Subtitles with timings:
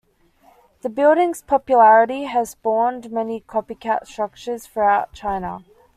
[0.81, 5.63] The building's popularity has spawned many copycat structures throughout China.